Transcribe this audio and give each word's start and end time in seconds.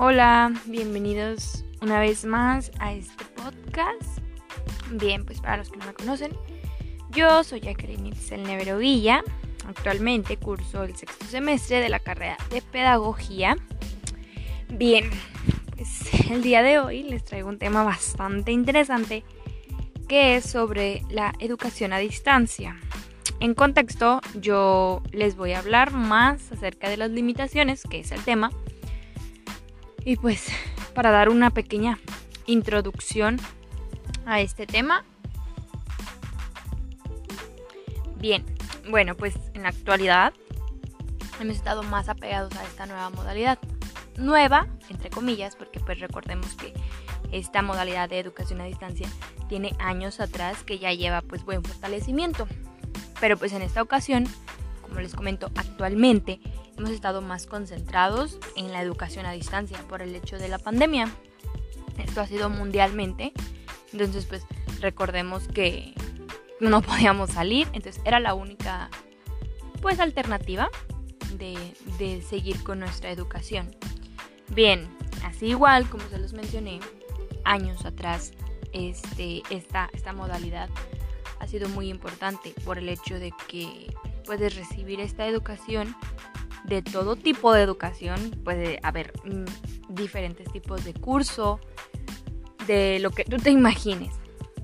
Hola, 0.00 0.52
bienvenidos 0.66 1.64
una 1.82 1.98
vez 1.98 2.24
más 2.24 2.70
a 2.78 2.92
este 2.92 3.24
podcast. 3.34 4.20
Bien, 4.92 5.24
pues 5.24 5.40
para 5.40 5.56
los 5.56 5.70
que 5.70 5.76
no 5.76 5.86
me 5.86 5.92
conocen, 5.92 6.30
yo 7.10 7.42
soy 7.42 7.58
Jacqueline 7.58 8.06
Itzel 8.06 8.44
Nevero 8.44 8.78
Villa. 8.78 9.24
Actualmente 9.66 10.36
curso 10.36 10.84
el 10.84 10.94
sexto 10.94 11.24
semestre 11.24 11.80
de 11.80 11.88
la 11.88 11.98
carrera 11.98 12.36
de 12.50 12.62
Pedagogía. 12.62 13.56
Bien, 14.68 15.10
pues 15.76 16.08
el 16.30 16.44
día 16.44 16.62
de 16.62 16.78
hoy 16.78 17.02
les 17.02 17.24
traigo 17.24 17.48
un 17.48 17.58
tema 17.58 17.82
bastante 17.82 18.52
interesante 18.52 19.24
que 20.06 20.36
es 20.36 20.48
sobre 20.48 21.02
la 21.10 21.34
educación 21.40 21.92
a 21.92 21.98
distancia. 21.98 22.76
En 23.40 23.54
contexto, 23.54 24.20
yo 24.34 25.02
les 25.10 25.34
voy 25.34 25.54
a 25.54 25.58
hablar 25.58 25.90
más 25.90 26.52
acerca 26.52 26.88
de 26.88 26.98
las 26.98 27.10
limitaciones, 27.10 27.82
que 27.82 27.98
es 27.98 28.12
el 28.12 28.22
tema, 28.22 28.52
y 30.08 30.16
pues 30.16 30.46
para 30.94 31.10
dar 31.10 31.28
una 31.28 31.50
pequeña 31.50 31.98
introducción 32.46 33.38
a 34.24 34.40
este 34.40 34.66
tema. 34.66 35.04
Bien, 38.16 38.42
bueno, 38.88 39.14
pues 39.18 39.34
en 39.52 39.64
la 39.64 39.68
actualidad 39.68 40.32
hemos 41.38 41.56
estado 41.56 41.82
más 41.82 42.08
apegados 42.08 42.56
a 42.56 42.64
esta 42.64 42.86
nueva 42.86 43.10
modalidad. 43.10 43.58
Nueva, 44.16 44.66
entre 44.88 45.10
comillas, 45.10 45.56
porque 45.56 45.78
pues 45.78 46.00
recordemos 46.00 46.54
que 46.54 46.72
esta 47.30 47.60
modalidad 47.60 48.08
de 48.08 48.18
educación 48.18 48.62
a 48.62 48.64
distancia 48.64 49.10
tiene 49.46 49.76
años 49.78 50.20
atrás 50.20 50.64
que 50.64 50.78
ya 50.78 50.90
lleva 50.94 51.20
pues 51.20 51.44
buen 51.44 51.62
fortalecimiento. 51.62 52.48
Pero 53.20 53.36
pues 53.36 53.52
en 53.52 53.60
esta 53.60 53.82
ocasión, 53.82 54.24
como 54.80 55.00
les 55.00 55.14
comento 55.14 55.50
actualmente, 55.54 56.40
hemos 56.78 56.90
estado 56.90 57.20
más 57.20 57.46
concentrados 57.46 58.38
en 58.56 58.72
la 58.72 58.80
educación 58.80 59.26
a 59.26 59.32
distancia 59.32 59.78
por 59.88 60.00
el 60.00 60.14
hecho 60.14 60.38
de 60.38 60.48
la 60.48 60.58
pandemia. 60.58 61.10
Esto 61.98 62.20
ha 62.20 62.26
sido 62.26 62.48
mundialmente. 62.48 63.32
Entonces, 63.92 64.26
pues 64.26 64.44
recordemos 64.80 65.48
que 65.48 65.94
no 66.60 66.80
podíamos 66.82 67.30
salir. 67.30 67.66
Entonces 67.72 68.00
era 68.04 68.20
la 68.20 68.34
única 68.34 68.90
pues 69.82 70.00
alternativa 70.00 70.68
de, 71.36 71.56
de 71.98 72.22
seguir 72.22 72.62
con 72.62 72.80
nuestra 72.80 73.10
educación. 73.10 73.74
Bien, 74.48 74.88
así 75.24 75.46
igual 75.46 75.88
como 75.90 76.08
se 76.08 76.18
los 76.18 76.32
mencioné 76.32 76.80
años 77.44 77.84
atrás, 77.84 78.32
este, 78.72 79.42
esta, 79.50 79.90
esta 79.92 80.12
modalidad 80.12 80.68
ha 81.40 81.46
sido 81.46 81.68
muy 81.68 81.88
importante 81.88 82.54
por 82.64 82.78
el 82.78 82.88
hecho 82.88 83.18
de 83.18 83.32
que 83.46 83.94
puedes 84.24 84.56
recibir 84.56 85.00
esta 85.00 85.26
educación 85.26 85.94
de 86.64 86.82
todo 86.82 87.16
tipo 87.16 87.52
de 87.52 87.62
educación, 87.62 88.40
puede 88.44 88.78
haber 88.82 89.12
mm, 89.24 89.94
diferentes 89.94 90.50
tipos 90.52 90.84
de 90.84 90.94
curso, 90.94 91.60
de 92.66 92.98
lo 93.00 93.10
que 93.10 93.24
tú 93.24 93.36
te 93.38 93.50
imagines, 93.50 94.14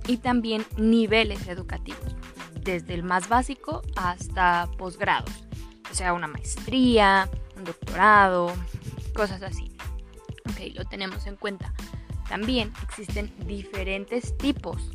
y 0.06 0.19
también 0.19 0.64
niveles 0.77 1.48
educativos, 1.48 2.17
desde 2.61 2.95
el 2.95 3.03
más 3.03 3.28
básico 3.28 3.83
hasta 3.97 4.69
posgrados, 4.78 5.45
o 5.91 5.95
sea, 5.95 6.12
una 6.12 6.27
maestría, 6.27 7.28
un 7.56 7.64
doctorado, 7.64 8.53
cosas 9.14 9.42
así. 9.42 9.70
Ok, 10.51 10.75
lo 10.75 10.84
tenemos 10.84 11.27
en 11.27 11.36
cuenta. 11.36 11.73
También 12.29 12.73
existen 12.83 13.33
diferentes 13.47 14.36
tipos. 14.36 14.91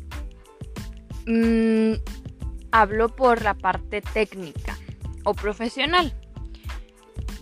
Mm, 1.26 1.94
hablo 2.72 3.08
por 3.08 3.42
la 3.42 3.54
parte 3.54 4.00
técnica 4.02 4.76
o 5.24 5.34
profesional. 5.34 6.19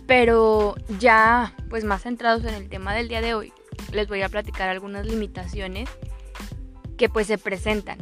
Pero 0.09 0.73
ya, 0.97 1.53
pues 1.69 1.83
más 1.83 2.01
centrados 2.01 2.43
en 2.43 2.55
el 2.55 2.67
tema 2.67 2.95
del 2.95 3.09
día 3.09 3.21
de 3.21 3.35
hoy, 3.35 3.53
les 3.91 4.07
voy 4.07 4.23
a 4.23 4.29
platicar 4.29 4.67
algunas 4.67 5.05
limitaciones 5.05 5.87
que 6.97 7.09
pues 7.09 7.27
se 7.27 7.37
presentan 7.37 7.99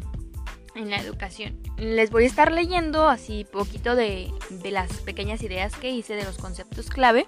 en 0.74 0.90
la 0.90 1.02
educación. 1.02 1.60
Les 1.76 2.10
voy 2.10 2.24
a 2.24 2.28
estar 2.28 2.54
leyendo 2.54 3.10
así 3.10 3.44
poquito 3.44 3.98
de, 3.98 4.32
las 4.72 4.90
pequeñas 5.02 5.44
ideas 5.44 5.76
que 5.76 5.92
hice 5.92 6.16
de 6.16 6.24
los 6.24 6.38
conceptos 6.38 6.90
clave 6.90 7.28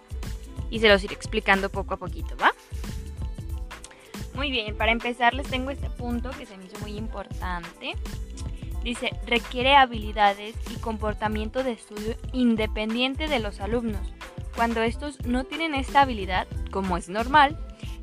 y 0.70 0.80
se 0.80 0.88
los 0.88 1.04
iré 1.04 1.14
explicando 1.14 1.70
poco 1.70 1.96
a 1.96 1.98
poquito, 1.98 2.38
¿va? 2.38 2.54
Muy 4.34 4.50
bien, 4.50 4.78
para 4.78 4.94
empezar 4.94 5.34
les 5.34 5.48
tengo 5.48 5.72
este 5.72 5.90
punto 5.90 6.30
que 6.30 6.46
se 6.46 6.56
me 6.56 6.64
hizo 6.64 6.80
muy 6.80 6.96
importante. 6.96 7.96
Dice, 8.82 9.12
requiere 9.28 9.76
habilidades 9.76 10.56
y 10.72 10.76
comportamiento 10.80 11.64
de 11.64 11.74
estudio 11.74 12.16
independiente 12.32 13.28
de 13.28 13.40
los 13.40 13.60
alumnos 13.60 14.14
cuando 14.60 14.82
estos 14.82 15.26
no 15.26 15.46
tienen 15.46 15.74
esta 15.74 16.02
habilidad, 16.02 16.46
como 16.70 16.98
es 16.98 17.08
normal, 17.08 17.58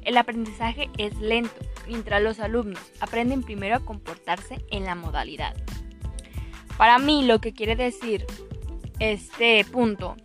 el 0.06 0.16
aprendizaje 0.16 0.88
es 0.96 1.14
lento, 1.18 1.54
mientras 1.86 2.22
los 2.22 2.40
alumnos 2.40 2.80
aprenden 2.98 3.42
primero 3.42 3.76
a 3.76 3.80
comportarse 3.80 4.64
en 4.70 4.84
la 4.84 4.94
modalidad. 4.94 5.54
Para 6.78 6.98
mí 6.98 7.26
lo 7.26 7.42
que 7.42 7.52
quiere 7.52 7.76
decir 7.76 8.24
este 9.00 9.66
punto 9.66 10.16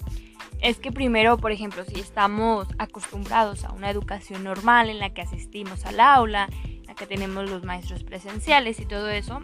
es 0.62 0.78
que 0.78 0.94
primero, 0.94 1.36
por 1.36 1.52
ejemplo, 1.52 1.84
si 1.84 2.00
estamos 2.00 2.66
acostumbrados 2.80 3.66
a 3.66 3.74
una 3.74 3.90
educación 3.90 4.46
normal 4.46 4.90
en 4.90 5.00
la 5.00 5.14
que 5.14 5.24
asistimos 5.24 5.86
al 5.86 6.00
aula, 6.00 6.48
en 6.64 6.86
la 6.88 6.96
que 6.96 7.08
tenemos 7.08 7.50
los 7.50 7.66
maestros 7.66 8.06
presenciales 8.06 8.80
y 8.80 8.86
todo 8.86 9.10
eso, 9.10 9.42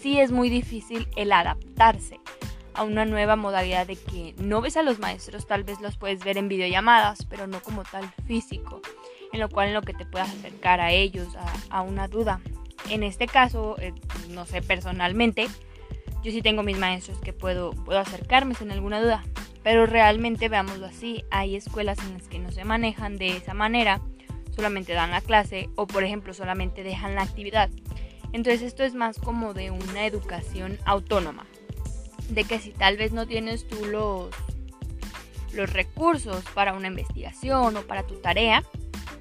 sí 0.00 0.18
es 0.18 0.32
muy 0.32 0.50
difícil 0.50 1.06
el 1.14 1.30
adaptarse 1.30 2.18
a 2.74 2.82
una 2.82 3.04
nueva 3.04 3.36
modalidad 3.36 3.86
de 3.86 3.96
que 3.96 4.34
no 4.38 4.60
ves 4.60 4.76
a 4.76 4.82
los 4.82 4.98
maestros, 4.98 5.46
tal 5.46 5.64
vez 5.64 5.80
los 5.80 5.96
puedes 5.96 6.22
ver 6.24 6.36
en 6.36 6.48
videollamadas, 6.48 7.24
pero 7.26 7.46
no 7.46 7.60
como 7.60 7.84
tal 7.84 8.10
físico, 8.26 8.80
en 9.32 9.40
lo 9.40 9.48
cual 9.48 9.68
en 9.68 9.74
lo 9.74 9.82
que 9.82 9.94
te 9.94 10.04
puedas 10.04 10.28
acercar 10.28 10.80
a 10.80 10.90
ellos, 10.90 11.28
a, 11.70 11.82
una 11.82 12.08
duda. 12.08 12.40
En 12.90 13.02
este 13.02 13.26
caso, 13.26 13.76
eh, 13.78 13.94
no 14.30 14.44
sé, 14.44 14.60
personalmente, 14.60 15.48
yo 16.22 16.32
sí 16.32 16.42
tengo 16.42 16.62
mis 16.62 16.78
maestros 16.78 17.18
que 17.20 17.32
puedo, 17.32 17.70
puedo 17.70 17.98
acercarme 17.98 18.54
sin 18.54 18.70
alguna 18.70 19.00
duda, 19.00 19.24
pero 19.62 19.86
realmente 19.86 20.48
veámoslo 20.48 20.86
así, 20.86 21.24
hay 21.30 21.56
escuelas 21.56 21.98
en 22.00 22.14
las 22.14 22.28
que 22.28 22.38
no 22.38 22.50
se 22.52 22.64
manejan 22.64 23.16
de 23.16 23.36
esa 23.36 23.54
manera, 23.54 24.00
solamente 24.54 24.92
dan 24.92 25.10
la 25.10 25.20
clase 25.20 25.70
o 25.76 25.86
por 25.86 26.04
ejemplo 26.04 26.34
solamente 26.34 26.82
dejan 26.82 27.14
la 27.14 27.22
actividad. 27.22 27.70
Entonces 28.32 28.62
esto 28.62 28.82
es 28.82 28.94
más 28.94 29.18
como 29.18 29.54
de 29.54 29.70
una 29.70 30.06
educación 30.06 30.78
autónoma 30.84 31.46
de 32.28 32.44
que 32.44 32.58
si 32.58 32.70
tal 32.72 32.96
vez 32.96 33.12
no 33.12 33.26
tienes 33.26 33.66
tú 33.66 33.84
los, 33.86 34.30
los 35.52 35.72
recursos 35.72 36.44
para 36.54 36.74
una 36.74 36.88
investigación 36.88 37.76
o 37.76 37.82
para 37.82 38.06
tu 38.06 38.16
tarea, 38.16 38.64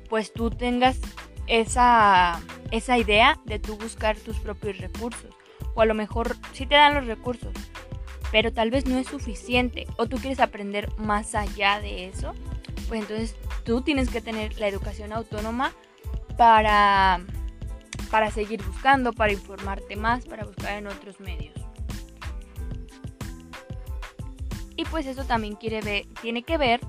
pues 0.09 0.34
tú 0.34 0.50
tengas 0.50 1.00
esa, 1.47 2.42
esa 2.72 2.97
idea 2.97 3.40
de 3.46 3.59
tú 3.59 3.78
buscar 3.78 4.18
tus 4.18 4.40
propios 4.40 4.78
recursos. 4.78 5.36
O 5.75 5.81
a 5.81 5.86
lo 5.86 5.94
mejor 5.94 6.36
sí 6.53 6.66
te 6.66 6.75
dan 6.75 6.94
los 6.94 7.08
recursos, 7.08 7.52
pero 8.31 8.53
tal 8.53 8.69
vez 8.69 8.86
no 8.86 8.97
es 8.97 9.08
suficiente 9.08 9.88
o 9.97 10.08
tú 10.08 10.18
quieres 10.18 10.40
aprender 10.40 10.92
más 10.97 11.36
allá 11.36 11.80
de 11.80 12.08
eso, 12.08 12.34
pues 12.88 13.02
entonces 13.02 13.36
tú 13.63 13.81
tienes 13.81 14.09
que 14.09 14.22
tener 14.22 14.59
la 14.59 14.68
educación 14.68 15.13
autónoma 15.13 15.72
para, 16.38 17.22
para 18.12 18.31
seguir 18.31 18.63
buscando, 18.63 19.13
para 19.13 19.34
informarte 19.34 19.96
más, 19.96 20.25
para 20.25 20.46
buscar 20.46 20.78
en 20.78 20.88
otros 20.88 21.19
medios. 21.19 21.53
Y 24.75 24.85
pues 24.85 25.06
eso 25.06 25.23
también 25.25 25.56
quiere 25.56 25.81
ver, 25.81 26.06
tiene 26.22 26.44
que 26.44 26.57
ver, 26.57 26.81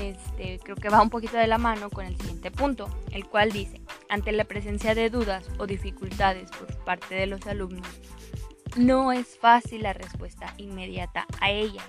este, 0.00 0.58
creo 0.62 0.76
que 0.76 0.88
va 0.88 1.02
un 1.02 1.10
poquito 1.10 1.36
de 1.36 1.46
la 1.46 1.58
mano 1.58 1.90
con 1.90 2.06
el 2.06 2.16
siguiente 2.16 2.50
punto, 2.50 2.88
el 3.10 3.26
cual 3.26 3.52
dice, 3.52 3.80
ante 4.08 4.32
la 4.32 4.44
presencia 4.44 4.94
de 4.94 5.10
dudas 5.10 5.48
o 5.58 5.66
dificultades 5.66 6.50
por 6.50 6.74
parte 6.84 7.14
de 7.14 7.26
los 7.26 7.46
alumnos, 7.46 7.86
no 8.76 9.12
es 9.12 9.38
fácil 9.38 9.82
la 9.82 9.92
respuesta 9.92 10.54
inmediata 10.56 11.26
a 11.40 11.50
ellas. 11.50 11.84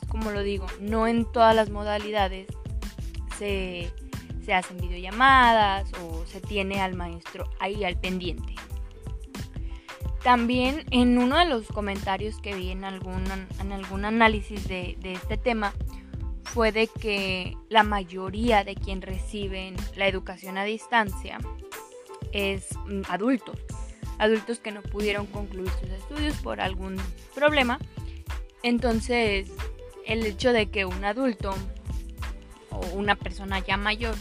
Es 0.00 0.08
como 0.08 0.30
lo 0.30 0.42
digo, 0.42 0.66
no 0.80 1.08
en 1.08 1.24
todas 1.24 1.56
las 1.56 1.70
modalidades 1.70 2.46
se, 3.38 3.90
se 4.44 4.54
hacen 4.54 4.76
videollamadas 4.76 5.90
o 6.02 6.24
se 6.26 6.40
tiene 6.40 6.80
al 6.80 6.94
maestro 6.94 7.50
ahí 7.58 7.84
al 7.84 7.98
pendiente. 7.98 8.57
También 10.28 10.84
en 10.90 11.16
uno 11.16 11.38
de 11.38 11.46
los 11.46 11.68
comentarios 11.68 12.38
que 12.38 12.54
vi 12.54 12.68
en 12.68 12.84
algún, 12.84 13.24
en 13.62 13.72
algún 13.72 14.04
análisis 14.04 14.68
de, 14.68 14.98
este 15.02 15.38
tema 15.38 15.72
fue 16.44 16.70
de 16.70 16.86
que 16.86 17.56
la 17.70 17.82
mayoría 17.82 18.62
de 18.62 18.74
quien 18.74 19.00
reciben 19.00 19.74
la 19.96 20.06
educación 20.06 20.58
a 20.58 20.64
distancia 20.64 21.38
es 22.32 22.76
mm, 22.84 23.04
adultos, 23.08 23.58
adultos 24.18 24.58
que 24.58 24.70
no 24.70 24.82
pudieron 24.82 25.24
concluir 25.24 25.70
sus 25.80 25.88
estudios 25.88 26.36
por 26.42 26.60
algún 26.60 26.98
problema. 27.34 27.78
Entonces, 28.62 29.50
el 30.04 30.26
hecho 30.26 30.52
de 30.52 30.66
que 30.70 30.84
un 30.84 31.06
adulto 31.06 31.54
o 32.68 32.80
una 32.88 33.14
persona 33.14 33.60
ya 33.60 33.78
mayor 33.78 34.14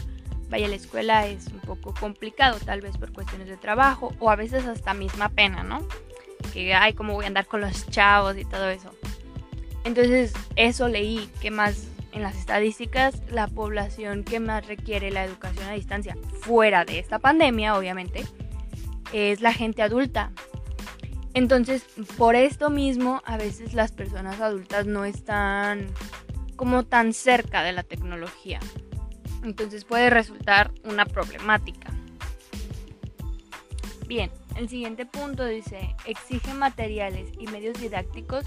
vaya 0.49 0.67
a 0.67 0.69
la 0.69 0.75
escuela 0.75 1.27
es 1.27 1.47
un 1.47 1.59
poco 1.59 1.93
complicado, 1.93 2.57
tal 2.63 2.81
vez 2.81 2.97
por 2.97 3.11
cuestiones 3.11 3.47
de 3.47 3.57
trabajo 3.57 4.13
o 4.19 4.29
a 4.29 4.35
veces 4.35 4.65
hasta 4.65 4.93
misma 4.93 5.29
pena, 5.29 5.63
¿no? 5.63 5.85
Que, 6.53 6.73
ay, 6.73 6.93
cómo 6.93 7.13
voy 7.13 7.25
a 7.25 7.27
andar 7.27 7.45
con 7.45 7.61
los 7.61 7.87
chavos 7.89 8.37
y 8.37 8.45
todo 8.45 8.69
eso. 8.69 8.91
Entonces, 9.83 10.33
eso 10.55 10.87
leí 10.87 11.29
que 11.41 11.51
más, 11.51 11.87
en 12.11 12.21
las 12.21 12.37
estadísticas 12.37 13.21
la 13.29 13.47
población 13.47 14.23
que 14.23 14.39
más 14.39 14.67
requiere 14.67 15.11
la 15.11 15.23
educación 15.23 15.67
a 15.67 15.73
distancia 15.73 16.17
fuera 16.41 16.85
de 16.85 16.99
esta 16.99 17.19
pandemia, 17.19 17.77
obviamente, 17.77 18.25
es 19.13 19.41
la 19.41 19.53
gente 19.53 19.81
adulta. 19.81 20.31
Entonces, 21.33 21.83
por 22.17 22.35
esto 22.35 22.69
mismo, 22.69 23.21
a 23.25 23.37
veces 23.37 23.73
las 23.73 23.91
personas 23.91 24.41
adultas 24.41 24.87
no 24.87 25.05
están 25.05 25.87
como 26.55 26.83
tan 26.83 27.13
cerca 27.13 27.61
de 27.61 27.73
la 27.73 27.83
tecnología. 27.83 28.59
Entonces 29.47 29.85
puede 29.85 30.09
resultar 30.09 30.71
una 30.83 31.05
problemática. 31.05 31.93
Bien, 34.05 34.29
el 34.57 34.67
siguiente 34.67 35.05
punto 35.05 35.45
dice, 35.45 35.95
exige 36.05 36.53
materiales 36.53 37.29
y 37.39 37.47
medios 37.47 37.79
didácticos 37.79 38.43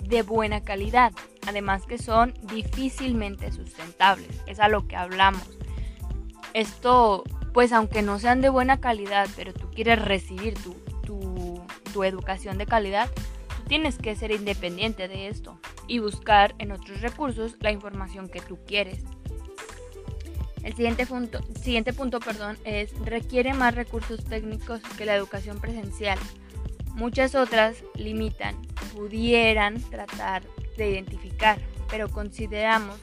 de 0.00 0.22
buena 0.22 0.62
calidad, 0.62 1.12
además 1.48 1.86
que 1.86 1.98
son 1.98 2.34
difícilmente 2.42 3.50
sustentables, 3.50 4.28
es 4.46 4.60
a 4.60 4.68
lo 4.68 4.86
que 4.86 4.94
hablamos. 4.94 5.42
Esto, 6.52 7.24
pues 7.52 7.72
aunque 7.72 8.02
no 8.02 8.20
sean 8.20 8.40
de 8.40 8.48
buena 8.48 8.80
calidad, 8.80 9.28
pero 9.34 9.52
tú 9.52 9.68
quieres 9.72 10.00
recibir 10.00 10.54
tu, 10.54 10.76
tu 11.92 12.04
educación 12.04 12.58
de 12.58 12.66
calidad, 12.66 13.10
tú 13.56 13.62
tienes 13.66 13.98
que 13.98 14.14
ser 14.14 14.30
independiente 14.30 15.08
de 15.08 15.26
esto 15.26 15.58
y 15.88 15.98
buscar 15.98 16.54
en 16.58 16.70
otros 16.70 17.00
recursos 17.00 17.56
la 17.58 17.72
información 17.72 18.28
que 18.28 18.40
tú 18.40 18.56
quieres. 18.66 19.02
El 20.64 20.74
siguiente 20.74 21.04
punto, 21.04 21.40
siguiente 21.62 21.92
punto 21.92 22.20
perdón, 22.20 22.56
es 22.64 22.98
requiere 23.04 23.52
más 23.52 23.74
recursos 23.74 24.24
técnicos 24.24 24.80
que 24.96 25.04
la 25.04 25.14
educación 25.14 25.60
presencial. 25.60 26.18
Muchas 26.94 27.34
otras 27.34 27.84
limitan, 27.94 28.56
pudieran 28.94 29.78
tratar 29.82 30.42
de 30.78 30.90
identificar, 30.90 31.58
pero 31.90 32.08
consideramos 32.08 32.98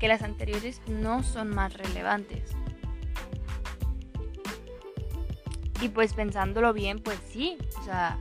que 0.00 0.08
las 0.08 0.22
anteriores 0.22 0.82
no 0.88 1.22
son 1.22 1.50
más 1.50 1.74
relevantes. 1.74 2.50
Y 5.80 5.90
pues 5.90 6.14
pensándolo 6.14 6.72
bien, 6.72 6.98
pues 6.98 7.20
sí, 7.30 7.58
o 7.80 7.84
sea, 7.84 8.18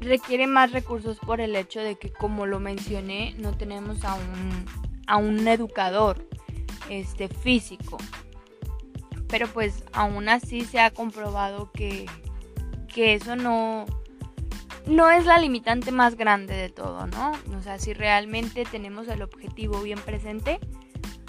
requiere 0.00 0.46
más 0.46 0.72
recursos 0.72 1.18
por 1.18 1.40
el 1.40 1.56
hecho 1.56 1.80
de 1.80 1.96
que, 1.96 2.12
como 2.12 2.44
lo 2.44 2.60
mencioné, 2.60 3.34
no 3.38 3.56
tenemos 3.56 4.04
a 4.04 4.16
un, 4.16 4.66
a 5.06 5.16
un 5.16 5.48
educador 5.48 6.28
este, 6.88 7.28
físico. 7.28 7.98
Pero 9.28 9.48
pues 9.48 9.84
aún 9.92 10.28
así 10.28 10.62
se 10.62 10.80
ha 10.80 10.90
comprobado 10.90 11.70
que, 11.72 12.06
que 12.92 13.14
eso 13.14 13.36
no, 13.36 13.86
no 14.86 15.10
es 15.10 15.26
la 15.26 15.38
limitante 15.38 15.92
más 15.92 16.14
grande 16.16 16.54
de 16.54 16.68
todo, 16.68 17.06
¿no? 17.06 17.32
O 17.56 17.62
sea, 17.62 17.78
si 17.78 17.94
realmente 17.94 18.64
tenemos 18.64 19.08
el 19.08 19.22
objetivo 19.22 19.80
bien 19.82 19.98
presente, 19.98 20.60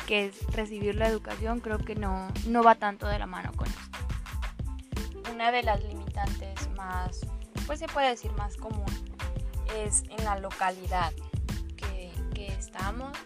que 0.06 0.28
es 0.28 0.46
recibir 0.48 0.96
la 0.96 1.08
educación, 1.08 1.60
creo 1.60 1.80
que 1.80 1.96
no, 1.96 2.28
no 2.48 2.62
va 2.62 2.76
tanto 2.76 3.08
de 3.08 3.18
la 3.18 3.26
mano 3.26 3.52
con 3.56 3.68
esto. 3.68 3.82
Una 5.34 5.52
de 5.52 5.64
las 5.64 5.84
limitantes 5.84 6.70
más 6.78 7.26
pues 7.66 7.80
se 7.80 7.88
puede 7.88 8.10
decir 8.10 8.32
más 8.34 8.58
común, 8.58 8.86
es 9.76 10.04
en 10.10 10.24
la 10.24 10.38
localidad 10.40 11.12
que, 11.76 12.12
estamos 12.48 13.18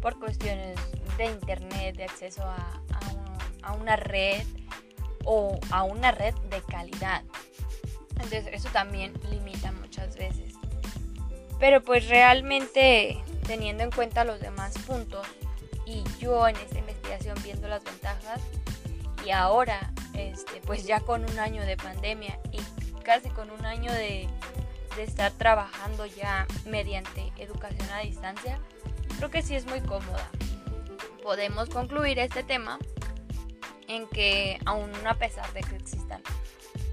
por 0.00 0.18
cuestiones 0.18 0.76
de 1.16 1.26
internet, 1.26 1.96
de 1.96 2.04
acceso 2.04 2.42
a, 2.42 2.80
a, 3.62 3.72
una 3.72 3.96
red 3.96 4.44
o 5.24 5.58
a 5.70 5.82
una 5.82 6.12
red 6.12 6.34
de 6.50 6.62
calidad. 6.62 7.22
Entonces 8.10 8.46
eso 8.52 8.68
también 8.70 9.12
limita 9.30 9.72
muchas 9.72 10.16
veces. 10.16 10.54
Pero 11.58 11.82
pues 11.82 12.08
realmente 12.08 13.18
teniendo 13.46 13.82
en 13.82 13.90
cuenta 13.90 14.24
los 14.24 14.40
demás 14.40 14.74
puntos 14.86 15.26
y 15.84 16.04
yo 16.18 16.46
en 16.48 16.56
esta 16.56 16.78
investigación 16.78 17.36
viendo 17.42 17.68
las 17.68 17.82
ventajas 17.84 18.40
y 19.24 19.30
ahora 19.30 19.92
este, 20.14 20.60
pues 20.64 20.86
ya 20.86 21.00
con 21.00 21.24
un 21.24 21.38
año 21.38 21.62
de 21.64 21.76
pandemia 21.76 22.38
y 22.52 22.58
casi 23.02 23.28
con 23.30 23.50
un 23.50 23.64
año 23.64 23.92
de, 23.92 24.28
estar 24.98 25.30
trabajando 25.32 26.06
ya 26.06 26.46
mediante 26.64 27.30
educación 27.36 27.86
a 27.90 27.98
distancia, 27.98 28.58
creo 29.16 29.30
que 29.30 29.42
sí 29.42 29.54
es 29.54 29.66
muy 29.66 29.80
cómoda. 29.80 30.30
Podemos 31.22 31.68
concluir 31.68 32.18
este 32.18 32.42
tema 32.42 32.78
en 33.88 34.08
que 34.08 34.58
aún 34.64 34.90
a 35.06 35.14
pesar 35.14 35.52
de 35.52 35.60
que 35.60 35.76
existan 35.76 36.22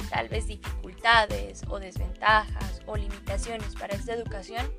tal 0.10 0.30
vez 0.30 0.48
dificultades 0.48 1.63
o 1.69 1.80
desventajas 1.80 2.81
o 2.86 2.95
limitaciones 2.95 3.75
para 3.75 3.95
esta 3.95 4.13
educación, 4.13 4.71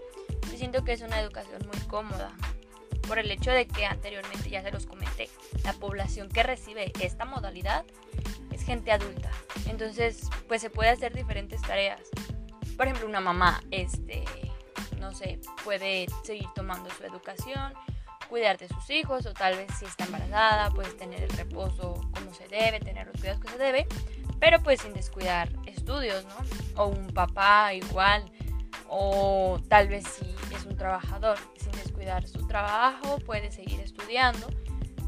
yo 0.50 0.58
siento 0.58 0.84
que 0.84 0.92
es 0.92 1.02
una 1.02 1.20
educación 1.20 1.62
muy 1.66 1.80
cómoda. 1.88 2.32
Por 3.08 3.18
el 3.18 3.30
hecho 3.30 3.50
de 3.50 3.66
que 3.66 3.84
anteriormente 3.84 4.48
ya 4.48 4.62
se 4.62 4.70
los 4.70 4.86
comenté, 4.86 5.28
la 5.64 5.72
población 5.74 6.28
que 6.28 6.42
recibe 6.42 6.92
esta 7.00 7.24
modalidad 7.24 7.84
es 8.52 8.62
gente 8.62 8.92
adulta. 8.92 9.30
Entonces, 9.66 10.30
pues 10.48 10.62
se 10.62 10.70
puede 10.70 10.90
hacer 10.90 11.12
diferentes 11.12 11.60
tareas. 11.62 12.00
Por 12.76 12.86
ejemplo, 12.86 13.08
una 13.08 13.20
mamá, 13.20 13.62
este, 13.70 14.24
no 15.04 15.14
sé, 15.14 15.38
puede 15.64 16.06
seguir 16.22 16.48
tomando 16.54 16.88
su 16.90 17.04
educación, 17.04 17.74
cuidar 18.28 18.56
de 18.56 18.68
sus 18.68 18.88
hijos 18.90 19.26
o 19.26 19.34
tal 19.34 19.56
vez 19.56 19.70
si 19.78 19.84
está 19.84 20.04
embarazada, 20.04 20.70
pues 20.70 20.96
tener 20.96 21.22
el 21.22 21.30
reposo 21.30 22.00
como 22.14 22.32
se 22.32 22.48
debe, 22.48 22.80
tener 22.80 23.06
los 23.06 23.20
cuidados 23.20 23.40
que 23.42 23.48
se 23.48 23.58
debe, 23.58 23.86
pero 24.40 24.62
pues 24.62 24.80
sin 24.80 24.94
descuidar 24.94 25.50
estudios, 25.66 26.24
¿no? 26.24 26.82
O 26.82 26.86
un 26.86 27.08
papá 27.08 27.74
igual, 27.74 28.24
o 28.88 29.60
tal 29.68 29.88
vez 29.88 30.04
si 30.06 30.34
es 30.54 30.64
un 30.64 30.76
trabajador, 30.76 31.38
sin 31.56 31.72
descuidar 31.72 32.26
su 32.26 32.46
trabajo, 32.46 33.18
puede 33.18 33.52
seguir 33.52 33.80
estudiando 33.80 34.48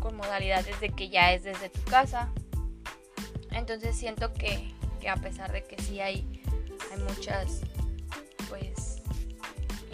con 0.01 0.17
modalidades 0.17 0.79
de 0.81 0.91
que 0.91 1.09
ya 1.09 1.33
es 1.33 1.43
desde 1.43 1.71
tu 1.71 1.83
casa, 1.85 2.31
entonces 3.51 3.97
siento 3.97 4.33
que, 4.35 4.75
a 5.09 5.17
pesar 5.17 5.51
de 5.53 5.65
que 5.65 5.81
sí 5.83 6.01
hay, 6.01 6.43
hay 6.93 7.03
muchas, 7.03 7.63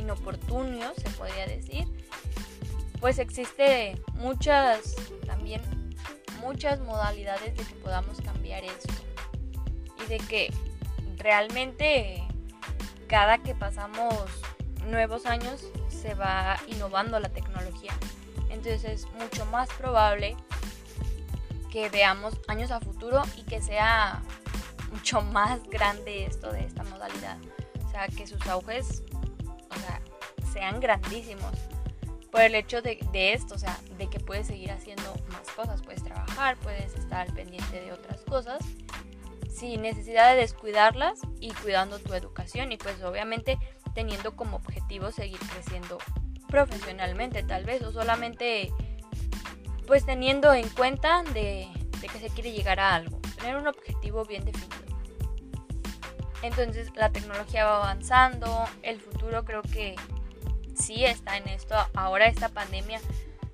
inoportunios, 0.02 0.92
se 0.96 1.10
podría 1.10 1.46
decir, 1.46 1.86
pues 3.00 3.18
existe 3.18 4.00
muchas, 4.14 4.94
también 5.26 5.62
muchas 6.40 6.80
modalidades 6.80 7.56
de 7.56 7.64
que 7.64 7.74
podamos 7.76 8.20
cambiar 8.20 8.64
esto. 8.64 8.92
Y 10.04 10.08
de 10.08 10.18
que 10.18 10.52
realmente 11.16 12.22
cada 13.06 13.38
que 13.38 13.54
pasamos 13.54 14.14
nuevos 14.86 15.26
años 15.26 15.64
se 15.88 16.14
va 16.14 16.58
innovando 16.66 17.18
la 17.20 17.28
tecnología. 17.28 17.92
Entonces 18.50 18.84
es 18.84 19.06
mucho 19.12 19.46
más 19.46 19.68
probable 19.70 20.36
que 21.70 21.88
veamos 21.88 22.34
años 22.48 22.70
a 22.70 22.80
futuro 22.80 23.22
y 23.36 23.42
que 23.44 23.62
sea 23.62 24.22
mucho 24.90 25.22
más 25.22 25.62
grande 25.70 26.26
esto 26.26 26.52
de 26.52 26.64
esta 26.64 26.82
modalidad. 26.84 27.38
O 27.86 27.90
sea, 27.90 28.08
que 28.08 28.26
sus 28.26 28.46
auges 28.46 29.02
sean 30.52 30.80
grandísimos 30.80 31.52
por 32.30 32.40
el 32.40 32.54
hecho 32.54 32.80
de, 32.80 32.98
esto, 33.12 33.54
o 33.54 33.58
sea, 33.58 33.78
de 33.98 34.08
que 34.08 34.18
puedes 34.18 34.46
seguir 34.46 34.72
haciendo 34.72 35.14
más 35.30 35.48
cosas, 35.54 35.82
puedes 35.82 36.02
trabajar, 36.02 36.56
puedes 36.58 36.94
estar 36.94 37.32
pendiente 37.34 37.80
de 37.80 37.92
otras 37.92 38.22
cosas 38.22 38.62
sin 39.50 39.82
necesidad 39.82 40.30
de 40.30 40.40
descuidarlas 40.40 41.20
y 41.40 41.52
cuidando 41.52 41.98
tu 41.98 42.14
educación 42.14 42.72
y 42.72 42.78
pues 42.78 43.02
obviamente 43.02 43.58
teniendo 43.94 44.34
como 44.34 44.56
objetivo 44.56 45.10
seguir 45.10 45.38
creciendo 45.38 45.98
profesionalmente 46.48 47.42
tal 47.42 47.64
vez 47.64 47.82
o 47.82 47.92
solamente 47.92 48.72
pues 49.86 50.06
teniendo 50.06 50.54
en 50.54 50.68
cuenta 50.70 51.22
de, 51.34 51.68
que 52.00 52.18
se 52.18 52.30
quiere 52.30 52.52
llegar 52.52 52.80
a 52.80 52.94
algo, 52.94 53.20
tener 53.38 53.56
un 53.56 53.66
objetivo 53.66 54.24
bien 54.24 54.44
definido. 54.44 54.81
Entonces 56.42 56.90
la 56.96 57.10
tecnología 57.10 57.64
va 57.64 57.76
avanzando, 57.76 58.64
el 58.82 59.00
futuro 59.00 59.44
creo 59.44 59.62
que 59.62 59.94
sí 60.74 61.04
está 61.04 61.36
en 61.36 61.48
esto. 61.48 61.74
Ahora 61.94 62.26
esta 62.26 62.48
pandemia 62.48 63.00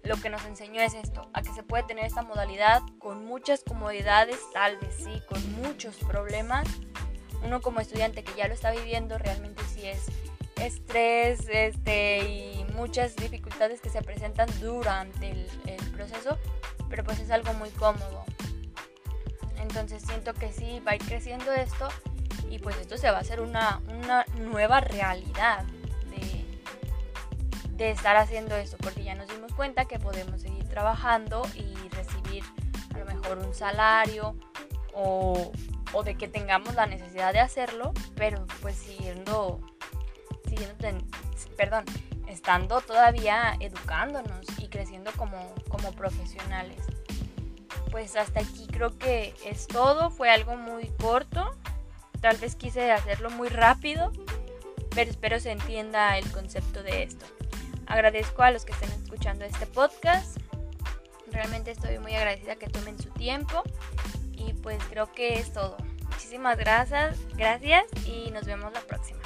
lo 0.04 0.16
que 0.16 0.30
nos 0.30 0.45
enseñó 0.47 0.80
es 0.80 0.95
esto, 0.95 1.28
a 1.35 1.42
que 1.42 1.52
se 1.52 1.62
puede 1.62 1.83
tener 1.83 2.07
esta 2.07 2.23
modalidad 2.23 2.80
con 2.99 3.26
muchas 3.26 3.62
comodidades, 3.62 4.38
tal 4.54 4.78
vez 4.78 4.95
sí, 4.97 5.23
con 5.28 5.62
muchos 5.62 5.97
problemas. 5.97 6.66
Uno 7.45 7.61
como 7.61 7.80
estudiante 7.80 8.25
que 8.25 8.35
ya 8.35 8.49
lo 8.49 8.54
está 8.54 8.71
viviendo 8.71 9.18
realmente 9.18 9.62
sí 9.64 9.87
es 9.87 10.07
estrés 10.57 11.47
este, 11.49 12.18
y 12.28 12.66
muchas 12.75 13.14
dificultades 13.16 13.80
que 13.80 13.90
se 13.90 14.02
presentan 14.02 14.49
durante 14.61 15.30
el, 15.30 15.47
proceso, 15.92 16.38
pero 16.88 17.02
pues 17.02 17.18
es 17.18 17.30
algo 17.30 17.52
muy 17.54 17.71
cómodo. 17.71 18.25
Entonces 19.61 20.02
siento 20.02 20.33
que 20.33 20.52
sí 20.52 20.80
va 20.87 20.92
a 20.92 20.95
ir 20.95 21.02
creciendo 21.02 21.52
esto 21.52 21.88
y 22.50 22.59
pues 22.59 22.76
esto 22.76 22.97
se 22.97 23.11
va 23.11 23.19
a 23.19 23.21
hacer 23.21 23.40
una, 23.40 23.81
una 23.88 24.25
nueva 24.38 24.81
realidad 24.81 25.64
de, 26.11 26.45
de 27.73 27.90
estar 27.90 28.17
haciendo 28.17 28.57
esto, 28.57 28.76
porque 28.78 29.05
ya 29.05 29.14
nos 29.14 29.28
dimos 29.28 29.52
cuenta 29.55 29.85
que 29.87 29.99
podemos 29.99 30.40
seguir 30.40 30.69
trabajando 30.69 31.43
y 31.55 31.75
recibir 31.90 32.45
a 32.95 32.99
lo 32.99 33.05
mejor 33.05 33.38
un 33.38 33.55
salario 33.55 34.37
o, 34.95 35.52
o 35.93 36.02
de 36.02 36.17
que 36.17 36.28
tengamos 36.28 36.75
la 36.75 36.87
necesidad 36.87 37.33
de 37.33 37.40
hacerlo, 37.40 37.93
pero 38.17 38.47
pues 38.61 38.76
siguiendo, 38.76 39.61
siguiendo 40.49 41.05
perdón, 41.57 41.85
estando 42.26 42.81
todavía 42.81 43.57
educándonos 43.61 44.47
y 44.59 44.69
creciendo 44.69 45.11
como, 45.17 45.55
como 45.69 45.93
profesionales. 45.93 46.78
Pues 47.90 48.17
hasta 48.17 48.40
aquí 48.40 48.67
creo 48.67 48.99
que 48.99 49.35
es 49.45 49.67
todo, 49.67 50.11
fue 50.11 50.31
algo 50.31 50.57
muy 50.57 50.88
corto, 51.00 51.57
tal 52.20 52.37
vez 52.38 52.54
quise 52.56 52.90
hacerlo 52.92 53.30
muy 53.30 53.48
rápido, 53.48 54.12
pero 54.94 55.10
espero 55.10 55.40
se 55.40 55.52
entienda 55.52 56.18
el 56.18 56.30
concepto 56.32 56.82
de 56.82 57.02
esto. 57.02 57.26
Agradezco 57.87 58.42
a 58.42 58.50
los 58.50 58.64
que 58.64 58.72
estén 58.72 58.90
escuchando 58.90 59.44
este 59.44 59.66
podcast, 59.66 60.38
realmente 61.32 61.70
estoy 61.70 61.98
muy 61.98 62.14
agradecida 62.14 62.56
que 62.56 62.68
tomen 62.68 62.98
su 62.98 63.10
tiempo 63.10 63.62
y 64.32 64.52
pues 64.54 64.82
creo 64.90 65.12
que 65.12 65.38
es 65.38 65.52
todo. 65.52 65.76
Muchísimas 66.10 66.58
gracias, 66.58 67.18
gracias 67.37 67.84
y 68.06 68.30
nos 68.30 68.44
vemos 68.44 68.72
la 68.72 68.80
próxima. 68.80 69.17